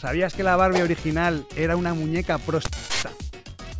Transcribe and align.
¿Sabías 0.00 0.32
que 0.32 0.42
la 0.42 0.56
Barbie 0.56 0.80
original 0.80 1.46
era 1.56 1.76
una 1.76 1.92
muñeca 1.92 2.38
prostituta? 2.38 3.10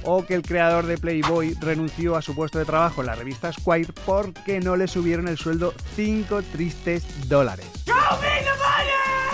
O 0.02 0.26
que 0.26 0.34
el 0.34 0.42
creador 0.42 0.84
de 0.84 0.98
Playboy 0.98 1.56
renunció 1.60 2.14
a 2.14 2.20
su 2.20 2.34
puesto 2.34 2.58
de 2.58 2.66
trabajo 2.66 3.00
en 3.00 3.06
la 3.06 3.14
revista 3.14 3.50
Squire 3.50 3.92
porque 4.04 4.60
no 4.60 4.76
le 4.76 4.86
subieron 4.86 5.28
el 5.28 5.38
sueldo 5.38 5.72
5 5.96 6.42
tristes 6.52 7.28
dólares. 7.28 7.66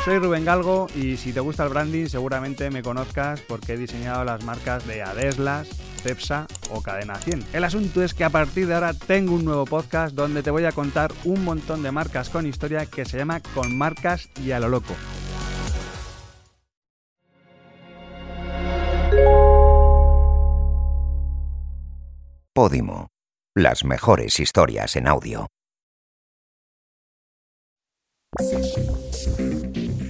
Soy 0.04 0.18
Rubén 0.18 0.44
Galgo 0.44 0.86
y 0.94 1.16
si 1.16 1.32
te 1.32 1.40
gusta 1.40 1.64
el 1.64 1.70
branding 1.70 2.06
seguramente 2.06 2.70
me 2.70 2.82
conozcas 2.82 3.40
porque 3.40 3.72
he 3.72 3.76
diseñado 3.76 4.22
las 4.24 4.44
marcas 4.44 4.86
de 4.86 5.02
Adeslas, 5.02 5.66
Cepsa 6.04 6.46
o 6.70 6.82
Cadena 6.82 7.16
100. 7.16 7.46
El 7.52 7.64
asunto 7.64 8.00
es 8.04 8.14
que 8.14 8.22
a 8.22 8.30
partir 8.30 8.68
de 8.68 8.74
ahora 8.74 8.94
tengo 8.94 9.34
un 9.34 9.44
nuevo 9.44 9.64
podcast 9.64 10.14
donde 10.14 10.44
te 10.44 10.52
voy 10.52 10.64
a 10.64 10.70
contar 10.70 11.12
un 11.24 11.42
montón 11.42 11.82
de 11.82 11.90
marcas 11.90 12.28
con 12.28 12.46
historia 12.46 12.86
que 12.86 13.04
se 13.04 13.18
llama 13.18 13.40
Con 13.40 13.76
Marcas 13.76 14.28
y 14.40 14.52
a 14.52 14.60
lo 14.60 14.68
Loco. 14.68 14.94
Podimo. 22.56 23.08
Las 23.54 23.84
mejores 23.84 24.40
historias 24.40 24.96
en 24.96 25.06
audio. 25.06 25.46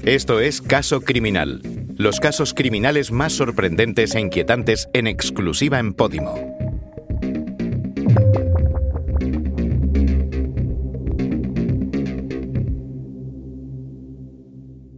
Esto 0.05 0.39
es 0.39 0.63
Caso 0.63 1.01
Criminal. 1.01 1.61
Los 1.97 2.21
casos 2.21 2.55
criminales 2.55 3.11
más 3.11 3.33
sorprendentes 3.33 4.15
e 4.15 4.21
inquietantes 4.21 4.89
en 4.93 5.09
exclusiva 5.09 5.81
en 5.81 5.93
Podimo. 5.93 6.37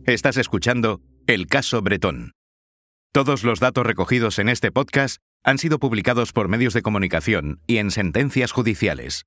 Estás 0.04 0.36
escuchando 0.36 1.00
El 1.26 1.46
caso 1.46 1.80
Bretón. 1.80 2.32
Todos 3.14 3.42
los 3.42 3.58
datos 3.58 3.86
recogidos 3.86 4.38
en 4.38 4.50
este 4.50 4.70
podcast 4.70 5.22
han 5.44 5.58
sido 5.58 5.78
publicados 5.78 6.32
por 6.32 6.48
medios 6.48 6.74
de 6.74 6.82
comunicación 6.82 7.60
y 7.66 7.78
en 7.78 7.90
sentencias 7.90 8.52
judiciales. 8.52 9.24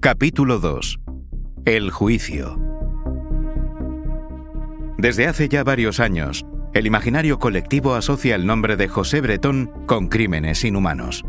Capítulo 0.00 0.60
2. 0.60 1.00
El 1.64 1.90
juicio. 1.90 2.56
Desde 4.96 5.26
hace 5.26 5.48
ya 5.48 5.64
varios 5.64 6.00
años, 6.00 6.44
el 6.74 6.86
imaginario 6.86 7.38
colectivo 7.38 7.94
asocia 7.94 8.34
el 8.34 8.46
nombre 8.46 8.76
de 8.76 8.88
José 8.88 9.20
Bretón 9.20 9.72
con 9.86 10.08
crímenes 10.08 10.64
inhumanos. 10.64 11.24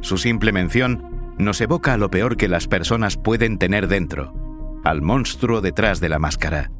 Su 0.00 0.18
simple 0.18 0.52
mención 0.52 1.34
nos 1.38 1.60
evoca 1.60 1.94
a 1.94 1.98
lo 1.98 2.10
peor 2.10 2.36
que 2.36 2.48
las 2.48 2.66
personas 2.66 3.16
pueden 3.16 3.58
tener 3.58 3.88
dentro, 3.88 4.80
al 4.84 5.02
monstruo 5.02 5.60
detrás 5.60 6.00
de 6.00 6.08
la 6.08 6.18
máscara, 6.18 6.70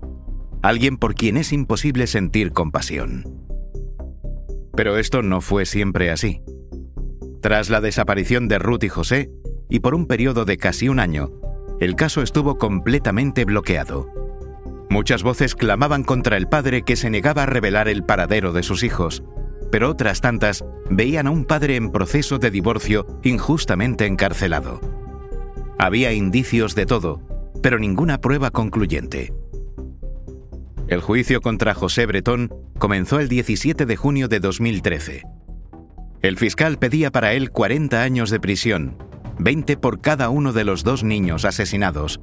alguien 0.62 0.96
por 0.96 1.14
quien 1.14 1.36
es 1.36 1.52
imposible 1.52 2.06
sentir 2.06 2.52
compasión. 2.52 3.37
Pero 4.78 4.96
esto 4.96 5.22
no 5.22 5.40
fue 5.40 5.66
siempre 5.66 6.12
así. 6.12 6.40
Tras 7.42 7.68
la 7.68 7.80
desaparición 7.80 8.46
de 8.46 8.60
Ruth 8.60 8.84
y 8.84 8.88
José, 8.88 9.28
y 9.68 9.80
por 9.80 9.92
un 9.92 10.06
periodo 10.06 10.44
de 10.44 10.56
casi 10.56 10.88
un 10.88 11.00
año, 11.00 11.32
el 11.80 11.96
caso 11.96 12.22
estuvo 12.22 12.58
completamente 12.58 13.44
bloqueado. 13.44 14.08
Muchas 14.88 15.24
voces 15.24 15.56
clamaban 15.56 16.04
contra 16.04 16.36
el 16.36 16.46
padre 16.46 16.82
que 16.82 16.94
se 16.94 17.10
negaba 17.10 17.42
a 17.42 17.46
revelar 17.46 17.88
el 17.88 18.04
paradero 18.04 18.52
de 18.52 18.62
sus 18.62 18.84
hijos, 18.84 19.24
pero 19.72 19.90
otras 19.90 20.20
tantas 20.20 20.64
veían 20.88 21.26
a 21.26 21.32
un 21.32 21.44
padre 21.44 21.74
en 21.74 21.90
proceso 21.90 22.38
de 22.38 22.52
divorcio 22.52 23.04
injustamente 23.24 24.06
encarcelado. 24.06 24.80
Había 25.76 26.12
indicios 26.12 26.76
de 26.76 26.86
todo, 26.86 27.20
pero 27.64 27.80
ninguna 27.80 28.20
prueba 28.20 28.52
concluyente. 28.52 29.32
El 30.86 31.00
juicio 31.00 31.40
contra 31.40 31.74
José 31.74 32.06
Bretón 32.06 32.54
comenzó 32.78 33.18
el 33.18 33.28
17 33.28 33.86
de 33.86 33.96
junio 33.96 34.28
de 34.28 34.40
2013. 34.40 35.24
El 36.22 36.36
fiscal 36.36 36.78
pedía 36.78 37.10
para 37.10 37.32
él 37.32 37.50
40 37.50 38.02
años 38.02 38.30
de 38.30 38.40
prisión, 38.40 38.96
20 39.38 39.76
por 39.76 40.00
cada 40.00 40.30
uno 40.30 40.52
de 40.52 40.64
los 40.64 40.84
dos 40.84 41.04
niños 41.04 41.44
asesinados. 41.44 42.20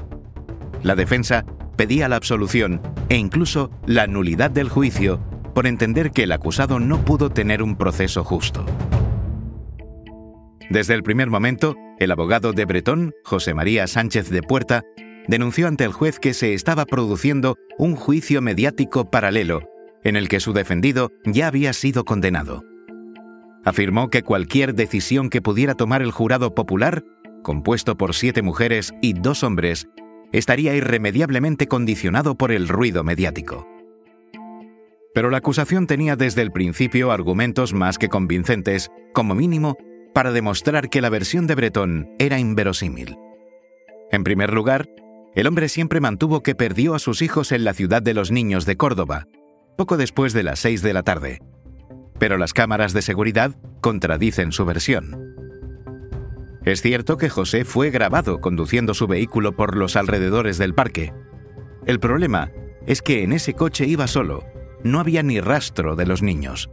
La 0.81 0.95
defensa 0.95 1.45
pedía 1.75 2.07
la 2.07 2.15
absolución 2.15 2.81
e 3.09 3.17
incluso 3.17 3.69
la 3.85 4.07
nulidad 4.07 4.51
del 4.51 4.69
juicio 4.69 5.19
por 5.53 5.67
entender 5.67 6.11
que 6.11 6.23
el 6.23 6.31
acusado 6.31 6.79
no 6.79 7.03
pudo 7.03 7.29
tener 7.29 7.61
un 7.61 7.77
proceso 7.77 8.23
justo. 8.23 8.65
Desde 10.69 10.93
el 10.93 11.03
primer 11.03 11.29
momento, 11.29 11.75
el 11.99 12.11
abogado 12.11 12.51
de 12.51 12.65
Bretón, 12.65 13.13
José 13.23 13.53
María 13.53 13.87
Sánchez 13.87 14.29
de 14.29 14.41
Puerta, 14.41 14.83
denunció 15.27 15.67
ante 15.67 15.83
el 15.83 15.93
juez 15.93 16.19
que 16.19 16.33
se 16.33 16.53
estaba 16.53 16.85
produciendo 16.85 17.55
un 17.77 17.95
juicio 17.95 18.41
mediático 18.41 19.09
paralelo, 19.09 19.61
en 20.05 20.15
el 20.15 20.29
que 20.29 20.39
su 20.39 20.53
defendido 20.53 21.11
ya 21.25 21.47
había 21.47 21.73
sido 21.73 22.05
condenado. 22.05 22.63
Afirmó 23.65 24.09
que 24.09 24.21
cualquier 24.21 24.75
decisión 24.75 25.29
que 25.29 25.41
pudiera 25.41 25.73
tomar 25.73 26.01
el 26.01 26.11
jurado 26.11 26.55
popular, 26.55 27.03
compuesto 27.43 27.97
por 27.97 28.13
siete 28.13 28.43
mujeres 28.43 28.93
y 29.01 29.13
dos 29.13 29.43
hombres, 29.43 29.89
estaría 30.31 30.75
irremediablemente 30.75 31.67
condicionado 31.67 32.35
por 32.35 32.51
el 32.51 32.67
ruido 32.67 33.03
mediático. 33.03 33.67
Pero 35.13 35.29
la 35.29 35.37
acusación 35.37 35.87
tenía 35.87 36.15
desde 36.15 36.43
el 36.43 36.51
principio 36.51 37.11
argumentos 37.11 37.73
más 37.73 37.97
que 37.97 38.09
convincentes, 38.09 38.91
como 39.13 39.33
mínimo, 39.33 39.77
para 40.13 40.31
demostrar 40.31 40.89
que 40.89 41.01
la 41.01 41.09
versión 41.09 41.47
de 41.47 41.55
Bretón 41.55 42.09
era 42.19 42.37
inverosímil. 42.37 43.17
En 44.11 44.23
primer 44.23 44.53
lugar, 44.53 44.87
el 45.33 45.47
hombre 45.47 45.67
siempre 45.67 45.99
mantuvo 45.99 46.43
que 46.43 46.53
perdió 46.53 46.95
a 46.95 46.99
sus 46.99 47.21
hijos 47.21 47.51
en 47.51 47.63
la 47.63 47.73
ciudad 47.73 48.01
de 48.01 48.13
los 48.13 48.29
niños 48.31 48.65
de 48.65 48.77
Córdoba, 48.77 49.27
poco 49.77 49.97
después 49.97 50.33
de 50.33 50.43
las 50.43 50.59
seis 50.59 50.81
de 50.81 50.93
la 50.93 51.03
tarde. 51.03 51.39
Pero 52.19 52.37
las 52.37 52.53
cámaras 52.53 52.93
de 52.93 53.01
seguridad 53.01 53.55
contradicen 53.81 54.51
su 54.51 54.65
versión. 54.65 55.35
Es 56.63 56.81
cierto 56.81 57.17
que 57.17 57.29
José 57.29 57.63
fue 57.63 57.91
grabado 57.91 58.41
conduciendo 58.41 58.93
su 58.93 59.05
vehículo 59.05 59.55
por 59.55 59.77
los 59.77 59.95
alrededores 59.95 60.57
del 60.57 60.73
parque. 60.73 61.13
El 61.85 61.99
problema 61.99 62.51
es 62.87 63.01
que 63.01 63.23
en 63.23 63.33
ese 63.33 63.53
coche 63.53 63.85
iba 63.85 64.07
solo, 64.07 64.43
no 64.83 64.99
había 64.99 65.21
ni 65.23 65.39
rastro 65.39 65.95
de 65.95 66.05
los 66.05 66.23
niños. 66.23 66.69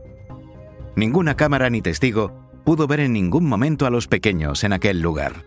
Ninguna 0.96 1.36
cámara 1.36 1.70
ni 1.70 1.82
testigo 1.82 2.42
pudo 2.64 2.86
ver 2.86 3.00
en 3.00 3.12
ningún 3.12 3.46
momento 3.46 3.86
a 3.86 3.90
los 3.90 4.08
pequeños 4.08 4.64
en 4.64 4.72
aquel 4.72 5.00
lugar. 5.00 5.44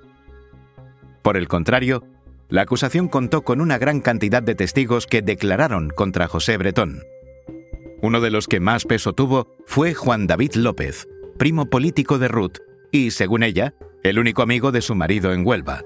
Por 1.21 1.37
el 1.37 1.47
contrario, 1.47 2.03
la 2.49 2.61
acusación 2.61 3.07
contó 3.07 3.43
con 3.43 3.61
una 3.61 3.79
gran 3.79 4.01
cantidad 4.01 4.43
de 4.43 4.53
testigos 4.53 5.07
que 5.07 5.23
declararon 5.23 5.89
contra 5.89 6.27
José 6.27 6.57
Bretón. 6.57 7.01
Uno 8.05 8.21
de 8.21 8.29
los 8.29 8.45
que 8.45 8.59
más 8.59 8.85
peso 8.85 9.13
tuvo 9.13 9.57
fue 9.65 9.95
Juan 9.95 10.27
David 10.27 10.53
López, 10.53 11.07
primo 11.39 11.71
político 11.71 12.19
de 12.19 12.27
Ruth 12.27 12.57
y, 12.91 13.09
según 13.09 13.41
ella, 13.41 13.73
el 14.03 14.19
único 14.19 14.43
amigo 14.43 14.71
de 14.71 14.83
su 14.83 14.93
marido 14.93 15.33
en 15.33 15.43
Huelva. 15.43 15.81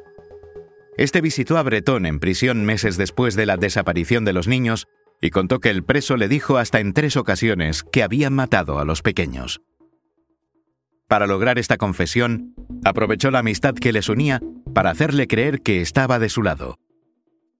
Este 0.97 1.21
visitó 1.21 1.57
a 1.57 1.63
Bretón 1.63 2.05
en 2.05 2.19
prisión 2.19 2.65
meses 2.65 2.97
después 2.97 3.37
de 3.37 3.45
la 3.45 3.55
desaparición 3.55 4.25
de 4.25 4.33
los 4.33 4.49
niños 4.49 4.85
y 5.21 5.29
contó 5.29 5.61
que 5.61 5.69
el 5.69 5.85
preso 5.85 6.17
le 6.17 6.27
dijo 6.27 6.57
hasta 6.57 6.81
en 6.81 6.91
tres 6.91 7.15
ocasiones 7.15 7.83
que 7.83 8.03
había 8.03 8.29
matado 8.29 8.79
a 8.79 8.83
los 8.83 9.01
pequeños. 9.01 9.61
Para 11.07 11.25
lograr 11.25 11.57
esta 11.57 11.77
confesión, 11.77 12.53
aprovechó 12.83 13.31
la 13.31 13.39
amistad 13.39 13.75
que 13.75 13.93
les 13.93 14.09
unía 14.09 14.41
para 14.75 14.89
hacerle 14.89 15.25
creer 15.27 15.61
que 15.61 15.79
estaba 15.79 16.19
de 16.19 16.27
su 16.27 16.43
lado. 16.43 16.79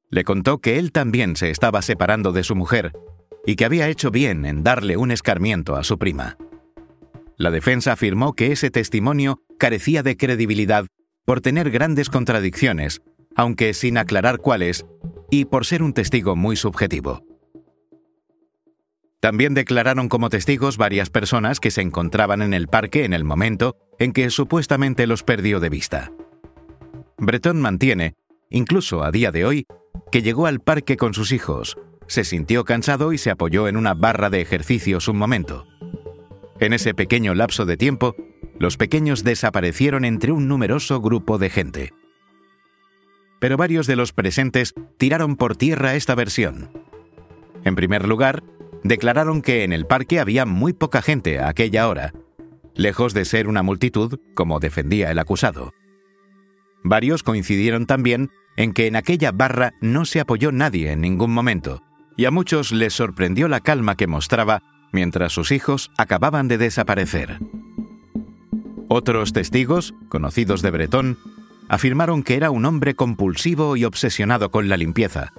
Le 0.09 0.25
contó 0.25 0.57
que 0.57 0.79
él 0.79 0.91
también 0.91 1.37
se 1.37 1.49
estaba 1.49 1.81
separando 1.81 2.33
de 2.33 2.43
su 2.43 2.57
mujer 2.57 2.91
y 3.45 3.55
que 3.55 3.65
había 3.65 3.87
hecho 3.87 4.11
bien 4.11 4.45
en 4.45 4.63
darle 4.63 4.97
un 4.97 5.11
escarmiento 5.11 5.75
a 5.75 5.83
su 5.83 5.97
prima. 5.97 6.37
La 7.37 7.51
defensa 7.51 7.93
afirmó 7.93 8.33
que 8.33 8.51
ese 8.51 8.69
testimonio 8.69 9.41
carecía 9.57 10.03
de 10.03 10.17
credibilidad 10.17 10.87
por 11.25 11.41
tener 11.41 11.69
grandes 11.71 12.09
contradicciones, 12.09 13.01
aunque 13.35 13.73
sin 13.73 13.97
aclarar 13.97 14.39
cuáles, 14.39 14.85
y 15.31 15.45
por 15.45 15.65
ser 15.65 15.83
un 15.83 15.93
testigo 15.93 16.35
muy 16.35 16.55
subjetivo. 16.55 17.23
También 19.19 19.53
declararon 19.53 20.09
como 20.09 20.29
testigos 20.29 20.77
varias 20.77 21.09
personas 21.09 21.59
que 21.59 21.71
se 21.71 21.81
encontraban 21.81 22.41
en 22.41 22.53
el 22.53 22.67
parque 22.67 23.03
en 23.03 23.13
el 23.13 23.25
momento 23.25 23.75
en 23.99 24.13
que 24.13 24.29
supuestamente 24.29 25.07
los 25.07 25.23
perdió 25.23 25.59
de 25.59 25.69
vista. 25.69 26.11
Breton 27.17 27.59
mantiene, 27.59 28.15
incluso 28.49 29.03
a 29.03 29.11
día 29.11 29.31
de 29.31 29.45
hoy, 29.45 29.67
que 30.11 30.21
llegó 30.21 30.45
al 30.45 30.61
parque 30.61 30.95
con 30.95 31.13
sus 31.13 31.33
hijos, 31.33 31.77
se 32.09 32.23
sintió 32.23 32.65
cansado 32.65 33.13
y 33.13 33.17
se 33.17 33.29
apoyó 33.29 33.67
en 33.67 33.77
una 33.77 33.93
barra 33.93 34.29
de 34.29 34.41
ejercicios 34.41 35.07
un 35.07 35.17
momento. 35.17 35.67
En 36.59 36.73
ese 36.73 36.93
pequeño 36.93 37.35
lapso 37.35 37.65
de 37.65 37.77
tiempo, 37.77 38.15
los 38.57 38.77
pequeños 38.77 39.23
desaparecieron 39.23 40.03
entre 40.03 40.31
un 40.31 40.47
numeroso 40.47 40.99
grupo 40.99 41.37
de 41.37 41.49
gente. 41.49 41.93
Pero 43.39 43.55
varios 43.55 43.87
de 43.87 43.95
los 43.95 44.11
presentes 44.11 44.73
tiraron 44.97 45.37
por 45.37 45.55
tierra 45.55 45.95
esta 45.95 46.15
versión. 46.15 46.71
En 47.63 47.75
primer 47.75 48.07
lugar, 48.07 48.43
declararon 48.83 49.41
que 49.41 49.63
en 49.63 49.71
el 49.71 49.85
parque 49.85 50.19
había 50.19 50.45
muy 50.45 50.73
poca 50.73 51.01
gente 51.01 51.39
a 51.39 51.47
aquella 51.47 51.87
hora, 51.87 52.13
lejos 52.75 53.13
de 53.13 53.23
ser 53.23 53.47
una 53.47 53.61
multitud, 53.61 54.19
como 54.33 54.59
defendía 54.59 55.11
el 55.11 55.19
acusado. 55.19 55.73
Varios 56.83 57.21
coincidieron 57.23 57.85
también 57.85 58.31
en 58.57 58.73
que 58.73 58.87
en 58.87 58.95
aquella 58.95 59.31
barra 59.31 59.73
no 59.79 60.05
se 60.05 60.19
apoyó 60.19 60.51
nadie 60.51 60.91
en 60.91 61.01
ningún 61.01 61.31
momento, 61.31 61.83
y 62.19 62.25
a 62.25 62.31
muchos 62.31 62.73
les 62.73 62.93
sorprendió 62.93 63.47
la 63.47 63.61
calma 63.61 63.95
que 63.95 64.05
mostraba 64.05 64.61
mientras 64.91 65.31
sus 65.31 65.53
hijos 65.53 65.89
acababan 65.97 66.49
de 66.49 66.57
desaparecer. 66.57 67.39
Otros 68.89 69.31
testigos, 69.31 69.93
conocidos 70.09 70.61
de 70.61 70.69
Bretón, 70.69 71.17
afirmaron 71.69 72.23
que 72.23 72.35
era 72.35 72.51
un 72.51 72.65
hombre 72.65 72.93
compulsivo 72.93 73.77
y 73.77 73.85
obsesionado 73.85 74.51
con 74.51 74.67
la 74.67 74.75
limpieza, 74.75 75.31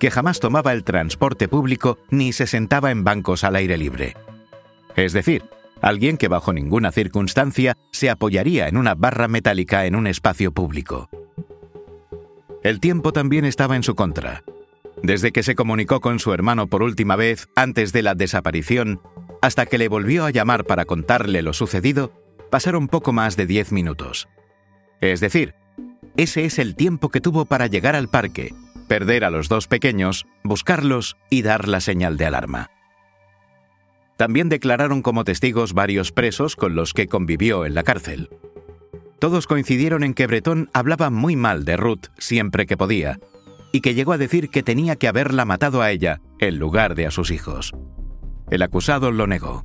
que 0.00 0.10
jamás 0.10 0.40
tomaba 0.40 0.72
el 0.72 0.84
transporte 0.84 1.48
público 1.48 1.98
ni 2.08 2.32
se 2.32 2.46
sentaba 2.46 2.90
en 2.90 3.04
bancos 3.04 3.44
al 3.44 3.54
aire 3.54 3.76
libre. 3.76 4.16
Es 4.96 5.12
decir, 5.12 5.44
alguien 5.82 6.16
que 6.16 6.28
bajo 6.28 6.54
ninguna 6.54 6.92
circunstancia 6.92 7.76
se 7.90 8.08
apoyaría 8.08 8.68
en 8.68 8.78
una 8.78 8.94
barra 8.94 9.28
metálica 9.28 9.84
en 9.84 9.96
un 9.96 10.06
espacio 10.06 10.50
público. 10.50 11.10
El 12.62 12.80
tiempo 12.80 13.12
también 13.12 13.44
estaba 13.44 13.76
en 13.76 13.82
su 13.82 13.94
contra. 13.94 14.44
Desde 15.02 15.32
que 15.32 15.42
se 15.42 15.56
comunicó 15.56 16.00
con 16.00 16.20
su 16.20 16.32
hermano 16.32 16.68
por 16.68 16.82
última 16.82 17.16
vez 17.16 17.48
antes 17.56 17.92
de 17.92 18.02
la 18.02 18.14
desaparición, 18.14 19.00
hasta 19.40 19.66
que 19.66 19.78
le 19.78 19.88
volvió 19.88 20.24
a 20.24 20.30
llamar 20.30 20.64
para 20.64 20.84
contarle 20.84 21.42
lo 21.42 21.52
sucedido, 21.52 22.12
pasaron 22.50 22.86
poco 22.86 23.12
más 23.12 23.36
de 23.36 23.46
diez 23.46 23.72
minutos. 23.72 24.28
Es 25.00 25.18
decir, 25.18 25.54
ese 26.16 26.44
es 26.44 26.60
el 26.60 26.76
tiempo 26.76 27.08
que 27.08 27.20
tuvo 27.20 27.46
para 27.46 27.66
llegar 27.66 27.96
al 27.96 28.08
parque, 28.08 28.54
perder 28.86 29.24
a 29.24 29.30
los 29.30 29.48
dos 29.48 29.66
pequeños, 29.66 30.26
buscarlos 30.44 31.16
y 31.30 31.42
dar 31.42 31.66
la 31.66 31.80
señal 31.80 32.16
de 32.16 32.26
alarma. 32.26 32.70
También 34.16 34.48
declararon 34.48 35.02
como 35.02 35.24
testigos 35.24 35.72
varios 35.72 36.12
presos 36.12 36.54
con 36.54 36.76
los 36.76 36.92
que 36.92 37.08
convivió 37.08 37.66
en 37.66 37.74
la 37.74 37.82
cárcel. 37.82 38.30
Todos 39.18 39.48
coincidieron 39.48 40.04
en 40.04 40.14
que 40.14 40.28
Bretón 40.28 40.70
hablaba 40.72 41.10
muy 41.10 41.34
mal 41.34 41.64
de 41.64 41.76
Ruth 41.76 42.06
siempre 42.18 42.66
que 42.66 42.76
podía, 42.76 43.18
y 43.72 43.80
que 43.80 43.94
llegó 43.94 44.12
a 44.12 44.18
decir 44.18 44.50
que 44.50 44.62
tenía 44.62 44.96
que 44.96 45.08
haberla 45.08 45.44
matado 45.44 45.82
a 45.82 45.90
ella 45.90 46.20
en 46.38 46.58
lugar 46.58 46.94
de 46.94 47.06
a 47.06 47.10
sus 47.10 47.30
hijos. 47.30 47.72
El 48.50 48.62
acusado 48.62 49.10
lo 49.10 49.26
negó. 49.26 49.64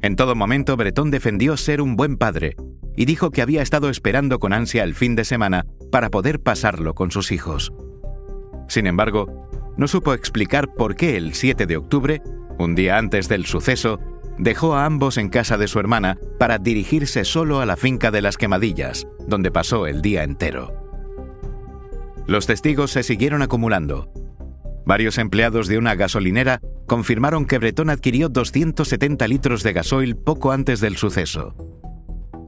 En 0.00 0.16
todo 0.16 0.34
momento, 0.34 0.76
Bretón 0.76 1.10
defendió 1.10 1.56
ser 1.56 1.80
un 1.80 1.96
buen 1.96 2.16
padre 2.16 2.56
y 2.96 3.04
dijo 3.04 3.30
que 3.30 3.42
había 3.42 3.62
estado 3.62 3.90
esperando 3.90 4.38
con 4.38 4.52
ansia 4.52 4.84
el 4.84 4.94
fin 4.94 5.16
de 5.16 5.24
semana 5.24 5.66
para 5.90 6.10
poder 6.10 6.40
pasarlo 6.40 6.94
con 6.94 7.10
sus 7.10 7.32
hijos. 7.32 7.72
Sin 8.68 8.86
embargo, 8.86 9.48
no 9.76 9.88
supo 9.88 10.14
explicar 10.14 10.72
por 10.74 10.96
qué 10.96 11.16
el 11.16 11.34
7 11.34 11.66
de 11.66 11.76
octubre, 11.76 12.22
un 12.58 12.74
día 12.74 12.98
antes 12.98 13.28
del 13.28 13.46
suceso, 13.46 13.98
dejó 14.38 14.74
a 14.74 14.84
ambos 14.84 15.18
en 15.18 15.28
casa 15.28 15.56
de 15.56 15.68
su 15.68 15.78
hermana 15.78 16.18
para 16.38 16.58
dirigirse 16.58 17.24
solo 17.24 17.60
a 17.60 17.66
la 17.66 17.76
finca 17.76 18.10
de 18.10 18.22
las 18.22 18.36
quemadillas, 18.36 19.06
donde 19.26 19.50
pasó 19.50 19.86
el 19.86 20.02
día 20.02 20.24
entero. 20.24 20.81
Los 22.26 22.46
testigos 22.46 22.90
se 22.92 23.02
siguieron 23.02 23.42
acumulando. 23.42 24.12
Varios 24.84 25.18
empleados 25.18 25.68
de 25.68 25.78
una 25.78 25.94
gasolinera 25.94 26.60
confirmaron 26.86 27.46
que 27.46 27.58
Bretón 27.58 27.90
adquirió 27.90 28.28
270 28.28 29.28
litros 29.28 29.62
de 29.62 29.72
gasoil 29.72 30.16
poco 30.16 30.52
antes 30.52 30.80
del 30.80 30.96
suceso. 30.96 31.54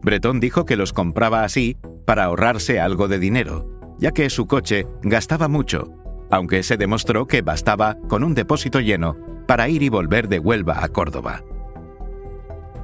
Bretón 0.02 0.40
dijo 0.40 0.64
que 0.64 0.76
los 0.76 0.92
compraba 0.92 1.44
así 1.44 1.76
para 2.06 2.24
ahorrarse 2.24 2.80
algo 2.80 3.08
de 3.08 3.18
dinero, 3.18 3.96
ya 3.98 4.10
que 4.10 4.28
su 4.30 4.46
coche 4.46 4.86
gastaba 5.02 5.48
mucho, 5.48 5.94
aunque 6.30 6.62
se 6.62 6.76
demostró 6.76 7.26
que 7.26 7.42
bastaba 7.42 7.96
con 8.08 8.24
un 8.24 8.34
depósito 8.34 8.80
lleno 8.80 9.16
para 9.46 9.68
ir 9.68 9.82
y 9.82 9.88
volver 9.88 10.28
de 10.28 10.38
Huelva 10.38 10.84
a 10.84 10.88
Córdoba. 10.88 11.42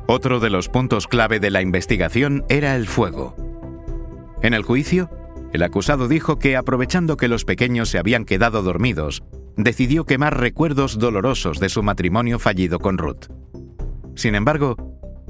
Otro 0.07 0.41
de 0.41 0.51
los 0.51 0.69
puntos 0.69 1.07
clave 1.07 1.41
de 1.41 1.51
la 1.51 1.63
investigación 1.63 2.45
era 2.49 2.75
el 2.75 2.87
fuego. 2.87 3.37
En 4.43 4.55
el 4.55 4.63
juicio, 4.63 5.11
el 5.53 5.63
acusado 5.63 6.09
dijo 6.09 6.39
que, 6.39 6.57
aprovechando 6.57 7.17
que 7.17 7.29
los 7.29 7.45
pequeños 7.45 7.89
se 7.89 7.99
habían 7.99 8.25
quedado 8.25 8.63
dormidos, 8.63 9.23
decidió 9.57 10.05
quemar 10.05 10.39
recuerdos 10.39 10.99
dolorosos 10.99 11.59
de 11.59 11.69
su 11.69 11.83
matrimonio 11.83 12.39
fallido 12.39 12.79
con 12.79 12.99
Ruth. 12.99 13.27
Sin 14.15 14.35
embargo, 14.35 14.77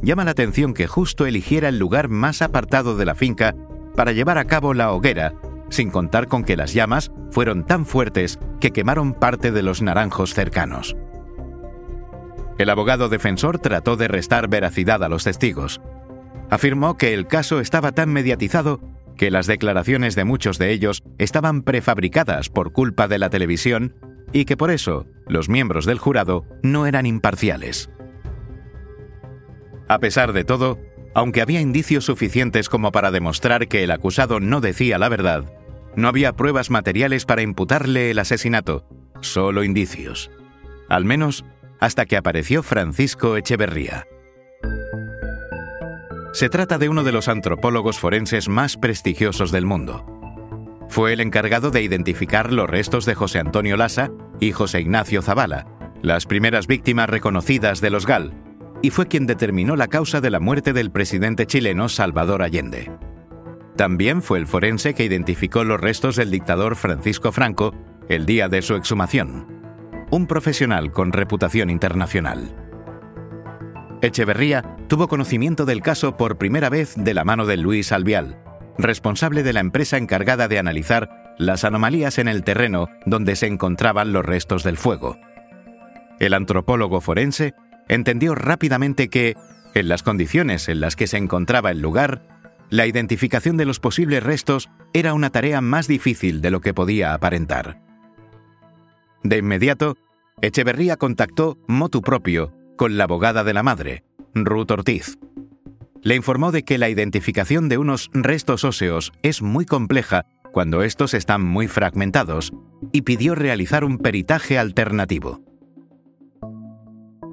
llama 0.02 0.24
la 0.24 0.32
atención 0.32 0.74
que 0.74 0.86
justo 0.86 1.26
eligiera 1.26 1.68
el 1.68 1.78
lugar 1.78 2.08
más 2.08 2.42
apartado 2.42 2.96
de 2.96 3.04
la 3.04 3.14
finca 3.14 3.54
para 3.96 4.12
llevar 4.12 4.38
a 4.38 4.44
cabo 4.44 4.74
la 4.74 4.92
hoguera, 4.92 5.34
sin 5.68 5.90
contar 5.90 6.26
con 6.26 6.44
que 6.44 6.56
las 6.56 6.74
llamas 6.74 7.10
fueron 7.30 7.64
tan 7.64 7.86
fuertes 7.86 8.38
que 8.60 8.72
quemaron 8.72 9.14
parte 9.14 9.52
de 9.52 9.62
los 9.62 9.82
naranjos 9.82 10.34
cercanos. 10.34 10.96
El 12.58 12.68
abogado 12.68 13.08
defensor 13.08 13.58
trató 13.58 13.96
de 13.96 14.08
restar 14.08 14.48
veracidad 14.48 15.02
a 15.02 15.08
los 15.08 15.24
testigos. 15.24 15.80
Afirmó 16.50 16.98
que 16.98 17.14
el 17.14 17.26
caso 17.26 17.60
estaba 17.60 17.92
tan 17.92 18.12
mediatizado 18.12 18.80
que 19.20 19.30
las 19.30 19.46
declaraciones 19.46 20.14
de 20.14 20.24
muchos 20.24 20.56
de 20.56 20.72
ellos 20.72 21.02
estaban 21.18 21.60
prefabricadas 21.60 22.48
por 22.48 22.72
culpa 22.72 23.06
de 23.06 23.18
la 23.18 23.28
televisión 23.28 23.94
y 24.32 24.46
que 24.46 24.56
por 24.56 24.70
eso 24.70 25.04
los 25.26 25.50
miembros 25.50 25.84
del 25.84 25.98
jurado 25.98 26.46
no 26.62 26.86
eran 26.86 27.04
imparciales. 27.04 27.90
A 29.88 29.98
pesar 29.98 30.32
de 30.32 30.44
todo, 30.44 30.78
aunque 31.14 31.42
había 31.42 31.60
indicios 31.60 32.06
suficientes 32.06 32.70
como 32.70 32.92
para 32.92 33.10
demostrar 33.10 33.68
que 33.68 33.84
el 33.84 33.90
acusado 33.90 34.40
no 34.40 34.62
decía 34.62 34.96
la 34.96 35.10
verdad, 35.10 35.52
no 35.96 36.08
había 36.08 36.32
pruebas 36.32 36.70
materiales 36.70 37.26
para 37.26 37.42
imputarle 37.42 38.10
el 38.10 38.20
asesinato, 38.20 38.88
solo 39.20 39.64
indicios. 39.64 40.30
Al 40.88 41.04
menos 41.04 41.44
hasta 41.78 42.06
que 42.06 42.16
apareció 42.16 42.62
Francisco 42.62 43.36
Echeverría. 43.36 44.06
Se 46.32 46.48
trata 46.48 46.78
de 46.78 46.88
uno 46.88 47.02
de 47.02 47.10
los 47.10 47.28
antropólogos 47.28 47.98
forenses 47.98 48.48
más 48.48 48.76
prestigiosos 48.76 49.50
del 49.50 49.66
mundo. 49.66 50.06
Fue 50.88 51.12
el 51.12 51.20
encargado 51.20 51.70
de 51.70 51.82
identificar 51.82 52.52
los 52.52 52.70
restos 52.70 53.04
de 53.04 53.14
José 53.14 53.40
Antonio 53.40 53.76
Lassa 53.76 54.10
y 54.38 54.52
José 54.52 54.80
Ignacio 54.80 55.22
Zavala, 55.22 55.66
las 56.02 56.26
primeras 56.26 56.68
víctimas 56.68 57.10
reconocidas 57.10 57.80
de 57.80 57.90
los 57.90 58.06
GAL, 58.06 58.32
y 58.80 58.90
fue 58.90 59.08
quien 59.08 59.26
determinó 59.26 59.74
la 59.74 59.88
causa 59.88 60.20
de 60.20 60.30
la 60.30 60.40
muerte 60.40 60.72
del 60.72 60.92
presidente 60.92 61.46
chileno 61.46 61.88
Salvador 61.88 62.42
Allende. 62.42 62.90
También 63.76 64.22
fue 64.22 64.38
el 64.38 64.46
forense 64.46 64.94
que 64.94 65.04
identificó 65.04 65.64
los 65.64 65.80
restos 65.80 66.14
del 66.16 66.30
dictador 66.30 66.76
Francisco 66.76 67.32
Franco 67.32 67.74
el 68.08 68.24
día 68.24 68.48
de 68.48 68.62
su 68.62 68.74
exhumación. 68.76 69.46
Un 70.10 70.26
profesional 70.26 70.92
con 70.92 71.12
reputación 71.12 71.70
internacional. 71.70 72.59
Echeverría 74.02 74.76
tuvo 74.88 75.08
conocimiento 75.08 75.66
del 75.66 75.82
caso 75.82 76.16
por 76.16 76.38
primera 76.38 76.70
vez 76.70 76.94
de 76.96 77.12
la 77.12 77.24
mano 77.24 77.44
de 77.44 77.58
Luis 77.58 77.92
Albial, 77.92 78.42
responsable 78.78 79.42
de 79.42 79.52
la 79.52 79.60
empresa 79.60 79.98
encargada 79.98 80.48
de 80.48 80.58
analizar 80.58 81.34
las 81.38 81.64
anomalías 81.64 82.18
en 82.18 82.26
el 82.26 82.42
terreno 82.42 82.88
donde 83.04 83.36
se 83.36 83.46
encontraban 83.46 84.12
los 84.14 84.24
restos 84.24 84.62
del 84.62 84.78
fuego. 84.78 85.18
El 86.18 86.32
antropólogo 86.32 87.02
forense 87.02 87.54
entendió 87.88 88.34
rápidamente 88.34 89.08
que, 89.08 89.36
en 89.74 89.88
las 89.88 90.02
condiciones 90.02 90.68
en 90.68 90.80
las 90.80 90.96
que 90.96 91.06
se 91.06 91.18
encontraba 91.18 91.70
el 91.70 91.82
lugar, 91.82 92.22
la 92.70 92.86
identificación 92.86 93.58
de 93.58 93.66
los 93.66 93.80
posibles 93.80 94.22
restos 94.22 94.70
era 94.94 95.12
una 95.12 95.30
tarea 95.30 95.60
más 95.60 95.88
difícil 95.88 96.40
de 96.40 96.50
lo 96.50 96.60
que 96.60 96.72
podía 96.72 97.12
aparentar. 97.12 97.82
De 99.22 99.38
inmediato, 99.38 99.98
Echeverría 100.40 100.96
contactó 100.96 101.58
motu 101.66 102.00
propio 102.00 102.59
con 102.80 102.96
la 102.96 103.04
abogada 103.04 103.44
de 103.44 103.52
la 103.52 103.62
madre, 103.62 104.04
Ruth 104.32 104.70
Ortiz. 104.70 105.18
Le 106.00 106.16
informó 106.16 106.50
de 106.50 106.62
que 106.62 106.78
la 106.78 106.88
identificación 106.88 107.68
de 107.68 107.76
unos 107.76 108.08
restos 108.14 108.64
óseos 108.64 109.12
es 109.22 109.42
muy 109.42 109.66
compleja 109.66 110.24
cuando 110.50 110.82
estos 110.82 111.12
están 111.12 111.42
muy 111.42 111.68
fragmentados 111.68 112.54
y 112.90 113.02
pidió 113.02 113.34
realizar 113.34 113.84
un 113.84 113.98
peritaje 113.98 114.58
alternativo. 114.58 115.42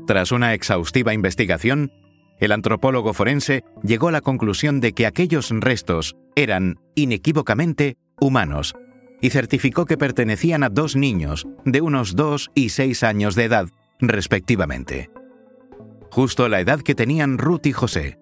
Tras 0.06 0.34
una 0.34 0.54
exhaustiva 0.54 1.14
investigación, 1.14 1.94
el 2.42 2.52
antropólogo 2.52 3.14
forense 3.14 3.64
llegó 3.84 4.10
a 4.10 4.12
la 4.12 4.20
conclusión 4.20 4.82
de 4.82 4.92
que 4.92 5.06
aquellos 5.06 5.50
restos 5.52 6.18
eran, 6.36 6.76
inequívocamente, 6.94 7.96
humanos, 8.20 8.76
y 9.22 9.30
certificó 9.30 9.86
que 9.86 9.96
pertenecían 9.96 10.64
a 10.64 10.70
dos 10.70 10.98
niños 10.98 11.48
de 11.64 11.80
unos 11.80 12.18
dos 12.18 12.52
y 12.54 12.68
seis 12.68 13.02
años 13.02 13.36
de 13.36 13.46
edad, 13.46 13.70
respectivamente 14.02 15.10
justo 16.12 16.50
la 16.50 16.60
edad 16.60 16.82
que 16.82 16.96
tenían 16.96 17.38
Ruth 17.38 17.66
y 17.66 17.74
José. 17.74 18.20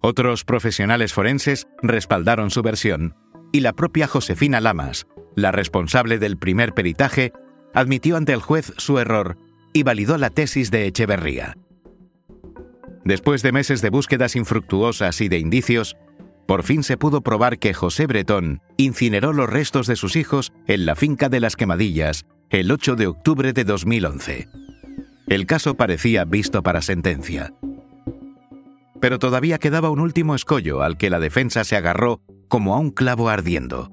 Otros 0.00 0.44
profesionales 0.44 1.12
forenses 1.12 1.66
respaldaron 1.82 2.50
su 2.50 2.62
versión, 2.62 3.14
y 3.52 3.60
la 3.60 3.72
propia 3.72 4.06
Josefina 4.06 4.60
Lamas, 4.60 5.06
la 5.34 5.52
responsable 5.52 6.18
del 6.18 6.36
primer 6.36 6.74
peritaje, 6.74 7.32
admitió 7.72 8.16
ante 8.16 8.32
el 8.32 8.40
juez 8.40 8.72
su 8.76 8.98
error 8.98 9.38
y 9.72 9.82
validó 9.82 10.18
la 10.18 10.30
tesis 10.30 10.70
de 10.70 10.86
Echeverría. 10.86 11.56
Después 13.04 13.42
de 13.42 13.52
meses 13.52 13.82
de 13.82 13.90
búsquedas 13.90 14.36
infructuosas 14.36 15.20
y 15.20 15.28
de 15.28 15.38
indicios, 15.38 15.96
por 16.46 16.62
fin 16.62 16.82
se 16.82 16.96
pudo 16.96 17.22
probar 17.22 17.58
que 17.58 17.74
José 17.74 18.06
Bretón 18.06 18.60
incineró 18.76 19.32
los 19.32 19.48
restos 19.48 19.86
de 19.86 19.96
sus 19.96 20.16
hijos 20.16 20.52
en 20.66 20.86
la 20.86 20.94
finca 20.94 21.28
de 21.28 21.40
las 21.40 21.56
Quemadillas 21.56 22.26
el 22.50 22.70
8 22.70 22.96
de 22.96 23.06
octubre 23.06 23.52
de 23.52 23.64
2011. 23.64 24.48
El 25.26 25.46
caso 25.46 25.74
parecía 25.74 26.24
visto 26.26 26.62
para 26.62 26.82
sentencia. 26.82 27.54
Pero 29.00 29.18
todavía 29.18 29.58
quedaba 29.58 29.90
un 29.90 30.00
último 30.00 30.34
escollo 30.34 30.82
al 30.82 30.98
que 30.98 31.08
la 31.08 31.18
defensa 31.18 31.64
se 31.64 31.76
agarró 31.76 32.20
como 32.48 32.74
a 32.74 32.78
un 32.78 32.90
clavo 32.90 33.30
ardiendo. 33.30 33.90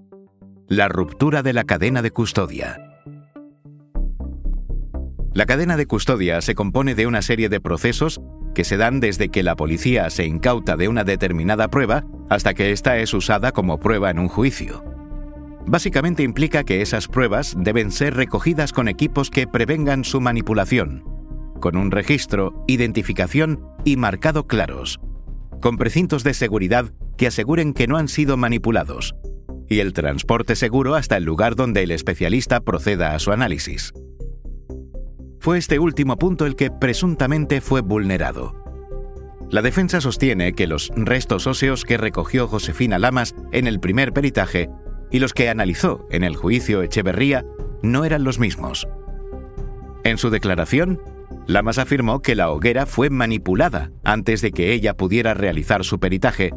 La 0.67 0.89
ruptura 0.89 1.41
de 1.41 1.53
la 1.53 1.63
cadena 1.63 2.01
de 2.01 2.11
custodia. 2.11 2.77
La 5.33 5.45
cadena 5.45 5.77
de 5.77 5.85
custodia 5.85 6.41
se 6.41 6.55
compone 6.55 6.95
de 6.95 7.07
una 7.07 7.21
serie 7.21 7.47
de 7.47 7.61
procesos 7.61 8.19
que 8.53 8.65
se 8.65 8.75
dan 8.75 8.99
desde 8.99 9.29
que 9.29 9.43
la 9.43 9.55
policía 9.55 10.09
se 10.09 10.25
incauta 10.25 10.75
de 10.75 10.89
una 10.89 11.05
determinada 11.05 11.69
prueba 11.69 12.03
hasta 12.29 12.53
que 12.53 12.71
ésta 12.71 12.97
es 12.97 13.13
usada 13.13 13.53
como 13.53 13.79
prueba 13.79 14.09
en 14.09 14.19
un 14.19 14.27
juicio. 14.27 14.83
Básicamente 15.65 16.23
implica 16.23 16.65
que 16.65 16.81
esas 16.81 17.07
pruebas 17.07 17.55
deben 17.57 17.91
ser 17.91 18.15
recogidas 18.15 18.73
con 18.73 18.89
equipos 18.89 19.29
que 19.29 19.47
prevengan 19.47 20.03
su 20.03 20.19
manipulación, 20.19 21.10
con 21.61 21.77
un 21.77 21.91
registro, 21.91 22.65
identificación 22.67 23.65
y 23.85 23.95
marcado 23.95 24.47
claros, 24.47 24.99
con 25.61 25.77
precintos 25.77 26.25
de 26.25 26.33
seguridad 26.33 26.91
que 27.15 27.27
aseguren 27.27 27.73
que 27.73 27.87
no 27.87 27.95
han 27.95 28.09
sido 28.09 28.35
manipulados, 28.35 29.15
y 29.69 29.79
el 29.79 29.93
transporte 29.93 30.57
seguro 30.57 30.95
hasta 30.95 31.15
el 31.15 31.23
lugar 31.23 31.55
donde 31.55 31.83
el 31.83 31.91
especialista 31.91 32.59
proceda 32.59 33.15
a 33.15 33.19
su 33.19 33.31
análisis. 33.31 33.93
Fue 35.39 35.57
este 35.57 35.79
último 35.79 36.17
punto 36.17 36.45
el 36.45 36.57
que 36.57 36.69
presuntamente 36.69 37.61
fue 37.61 37.79
vulnerado. 37.79 38.53
La 39.49 39.61
defensa 39.61 40.01
sostiene 40.01 40.53
que 40.53 40.67
los 40.67 40.91
restos 40.95 41.47
óseos 41.47 41.83
que 41.83 41.97
recogió 41.97 42.47
Josefina 42.47 42.99
Lamas 42.99 43.35
en 43.51 43.67
el 43.67 43.79
primer 43.79 44.13
peritaje 44.13 44.69
y 45.09 45.19
los 45.19 45.33
que 45.33 45.49
analizó 45.49 46.07
en 46.09 46.23
el 46.23 46.35
juicio 46.35 46.81
Echeverría 46.83 47.45
no 47.81 48.05
eran 48.05 48.23
los 48.23 48.39
mismos. 48.39 48.87
En 50.03 50.17
su 50.17 50.29
declaración, 50.29 51.01
Lamas 51.51 51.79
afirmó 51.79 52.21
que 52.21 52.33
la 52.33 52.49
hoguera 52.49 52.85
fue 52.85 53.09
manipulada 53.09 53.91
antes 54.05 54.41
de 54.41 54.51
que 54.51 54.71
ella 54.71 54.95
pudiera 54.95 55.33
realizar 55.33 55.83
su 55.83 55.99
peritaje, 55.99 56.51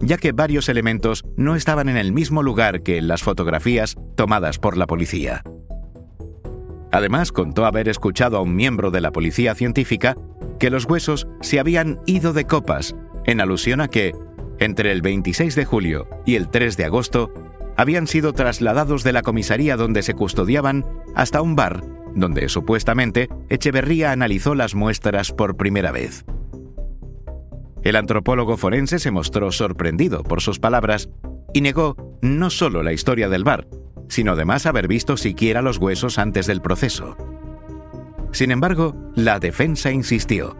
ya 0.00 0.16
que 0.16 0.32
varios 0.32 0.68
elementos 0.68 1.24
no 1.36 1.54
estaban 1.54 1.88
en 1.88 1.96
el 1.96 2.12
mismo 2.12 2.42
lugar 2.42 2.82
que 2.82 2.98
en 2.98 3.06
las 3.06 3.22
fotografías 3.22 3.96
tomadas 4.16 4.58
por 4.58 4.76
la 4.76 4.88
policía. 4.88 5.44
Además, 6.90 7.30
contó 7.30 7.64
haber 7.64 7.88
escuchado 7.88 8.38
a 8.38 8.40
un 8.40 8.56
miembro 8.56 8.90
de 8.90 9.00
la 9.00 9.12
policía 9.12 9.54
científica 9.54 10.16
que 10.58 10.70
los 10.70 10.84
huesos 10.84 11.28
se 11.40 11.60
habían 11.60 12.00
ido 12.06 12.32
de 12.32 12.46
copas, 12.46 12.96
en 13.26 13.40
alusión 13.40 13.80
a 13.80 13.86
que, 13.86 14.12
entre 14.58 14.90
el 14.90 15.00
26 15.00 15.54
de 15.54 15.64
julio 15.64 16.08
y 16.26 16.34
el 16.34 16.48
3 16.48 16.76
de 16.76 16.86
agosto, 16.86 17.32
habían 17.76 18.08
sido 18.08 18.32
trasladados 18.32 19.04
de 19.04 19.12
la 19.12 19.22
comisaría 19.22 19.76
donde 19.76 20.02
se 20.02 20.14
custodiaban 20.14 20.84
hasta 21.14 21.40
un 21.40 21.54
bar, 21.54 21.84
donde 22.14 22.48
supuestamente 22.48 23.28
Echeverría 23.48 24.12
analizó 24.12 24.54
las 24.54 24.74
muestras 24.74 25.32
por 25.32 25.56
primera 25.56 25.92
vez. 25.92 26.24
El 27.82 27.96
antropólogo 27.96 28.56
forense 28.56 28.98
se 28.98 29.10
mostró 29.10 29.52
sorprendido 29.52 30.22
por 30.22 30.42
sus 30.42 30.58
palabras 30.58 31.08
y 31.52 31.62
negó 31.62 31.96
no 32.20 32.50
solo 32.50 32.82
la 32.82 32.92
historia 32.92 33.28
del 33.28 33.44
bar, 33.44 33.66
sino 34.08 34.32
además 34.32 34.66
haber 34.66 34.88
visto 34.88 35.16
siquiera 35.16 35.62
los 35.62 35.78
huesos 35.78 36.18
antes 36.18 36.46
del 36.46 36.60
proceso. 36.60 37.16
Sin 38.32 38.50
embargo, 38.50 38.94
la 39.14 39.40
defensa 39.40 39.90
insistió. 39.90 40.56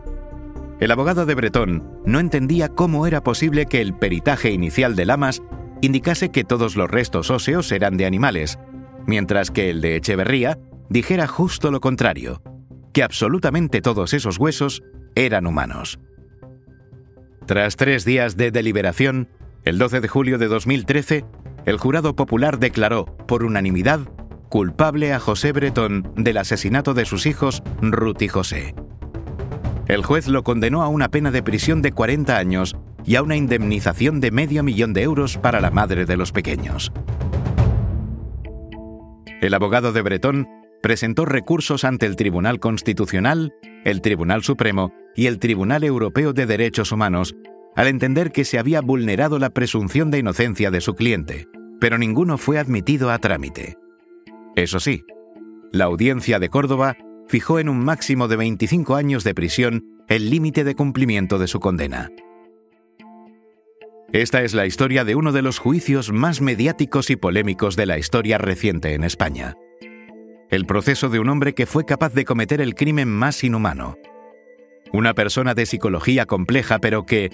El 0.81 0.91
abogado 0.91 1.27
de 1.27 1.35
Bretón 1.35 2.01
no 2.07 2.21
entendía 2.21 2.71
cómo 2.71 3.07
era 3.07 3.23
posible 3.23 3.67
que 3.67 3.81
el 3.81 3.95
peritaje 3.95 4.51
inicial 4.51 4.97
de 4.97 5.05
Lamas 5.05 5.43
indicase 5.83 6.31
que 6.31 6.45
todos 6.45 6.75
los 6.75 6.91
restos 6.91 7.31
óseos 7.31 7.71
eran 7.71 7.97
de 7.97 8.07
animales, 8.07 8.59
mientras 9.07 9.51
que 9.51 9.71
el 9.71 9.81
de 9.83 9.97
Echeverría 9.97 10.59
dijera 10.91 11.27
justo 11.27 11.71
lo 11.71 11.81
contrario, 11.81 12.43
que 12.93 13.03
absolutamente 13.03 13.81
todos 13.81 14.13
esos 14.13 14.39
huesos 14.39 14.83
eran 15.15 15.47
humanos. 15.47 15.99
Tras 17.47 17.77
tres 17.77 18.05
días 18.05 18.37
de 18.37 18.51
deliberación, 18.51 19.29
el 19.65 19.79
12 19.79 20.01
de 20.01 20.09
julio 20.09 20.37
de 20.37 20.49
2013, 20.49 21.25
el 21.65 21.79
jurado 21.79 22.15
popular 22.15 22.59
declaró, 22.59 23.05
por 23.27 23.45
unanimidad, 23.45 24.01
culpable 24.49 25.13
a 25.13 25.21
José 25.21 25.53
Bretón 25.53 26.13
del 26.17 26.39
asesinato 26.39 26.93
de 26.93 27.05
sus 27.05 27.25
hijos 27.27 27.63
Ruth 27.81 28.23
y 28.23 28.29
José. 28.29 28.75
El 29.87 30.05
juez 30.05 30.27
lo 30.29 30.43
condenó 30.43 30.83
a 30.83 30.89
una 30.89 31.09
pena 31.09 31.31
de 31.31 31.43
prisión 31.43 31.83
de 31.83 31.93
40 31.93 32.37
años 32.37 32.77
y 33.05 33.15
a 33.17 33.23
una 33.23 33.37
indemnización 33.37 34.21
de 34.21 34.31
medio 34.31 34.63
millón 34.63 34.93
de 34.93 35.03
euros 35.03 35.39
para 35.39 35.61
la 35.61 35.71
madre 35.71 36.05
de 36.05 36.17
los 36.17 36.33
pequeños. 36.33 36.93
El 39.41 39.55
abogado 39.55 39.93
de 39.93 40.03
Bretón 40.03 40.47
presentó 40.83 41.25
recursos 41.25 41.85
ante 41.85 42.07
el 42.07 42.17
Tribunal 42.17 42.61
Constitucional, 42.61 43.55
el 43.85 44.01
Tribunal 44.01 44.43
Supremo 44.43 44.93
y 45.15 45.27
el 45.27 45.39
Tribunal 45.39 45.85
Europeo 45.85 46.33
de 46.33 46.47
Derechos 46.47 46.93
Humanos 46.93 47.35
al 47.77 47.87
entender 47.87 48.33
que 48.33 48.45
se 48.45 48.59
había 48.59 48.81
vulnerado 48.81 49.39
la 49.39 49.51
presunción 49.51 50.11
de 50.11 50.19
inocencia 50.19 50.71
de 50.71 50.81
su 50.81 50.95
cliente, 50.95 51.47
pero 51.81 51.99
ninguno 51.99 52.37
fue 52.39 52.59
admitido 52.59 53.11
a 53.11 53.19
trámite. 53.19 53.77
Eso 54.57 54.81
sí, 54.81 55.05
la 55.73 55.85
audiencia 55.85 56.39
de 56.39 56.49
Córdoba 56.49 56.97
fijó 57.29 57.61
en 57.61 57.69
un 57.69 57.79
máximo 57.79 58.27
de 58.27 58.37
25 58.37 58.97
años 58.97 59.23
de 59.23 59.35
prisión 59.35 59.85
el 60.09 60.31
límite 60.31 60.65
de 60.65 60.75
cumplimiento 60.75 61.39
de 61.39 61.47
su 61.47 61.61
condena. 61.61 62.11
Esta 64.13 64.43
es 64.43 64.55
la 64.55 64.67
historia 64.67 65.05
de 65.05 65.15
uno 65.15 65.31
de 65.31 65.43
los 65.43 65.59
juicios 65.59 66.13
más 66.13 66.41
mediáticos 66.41 67.11
y 67.11 67.17
polémicos 67.17 67.77
de 67.77 67.87
la 67.87 67.97
historia 67.97 68.39
reciente 68.39 68.95
en 68.95 69.05
España. 69.05 69.55
El 70.51 70.67
proceso 70.67 71.09
de 71.09 71.21
un 71.21 71.29
hombre 71.29 71.55
que 71.55 71.67
fue 71.67 71.85
capaz 71.85 72.13
de 72.13 72.25
cometer 72.25 72.61
el 72.61 72.75
crimen 72.75 73.09
más 73.09 73.45
inhumano. 73.45 73.97
Una 74.93 75.15
persona 75.15 75.55
de 75.55 75.65
psicología 75.65 76.27
compleja 76.27 76.81
pero 76.81 77.07
que, 77.07 77.31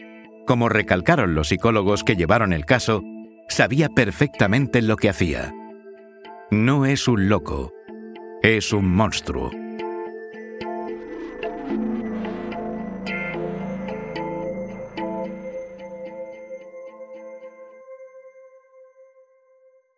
como 0.47 0.69
recalcaron 0.69 1.35
los 1.35 1.49
psicólogos 1.49 2.05
que 2.05 2.15
llevaron 2.15 2.53
el 2.53 2.67
caso, 2.67 3.03
sabía 3.49 3.89
perfectamente 3.89 4.83
lo 4.83 4.97
que 4.97 5.09
hacía. 5.09 5.55
No 6.51 6.85
es 6.85 7.09
un 7.09 7.31
loco, 7.31 7.73
es 8.43 8.75
un 8.75 8.89
monstruo. 8.95 9.51